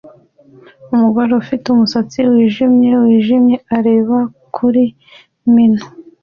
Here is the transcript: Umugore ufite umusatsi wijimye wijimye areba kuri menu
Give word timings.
Umugore 0.93 1.31
ufite 1.41 1.65
umusatsi 1.69 2.19
wijimye 2.31 2.91
wijimye 3.03 3.55
areba 3.77 4.17
kuri 4.55 4.83
menu 5.53 5.83